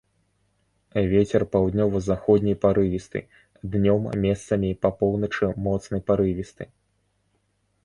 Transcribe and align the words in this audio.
Вецер 1.11 1.41
паўднёва-заходні 1.55 2.55
парывісты, 2.63 3.19
днём 3.77 4.09
месцамі 4.25 4.73
па 4.87 4.93
поўначы 5.05 5.53
моцны 5.69 5.97
парывісты. 6.11 6.63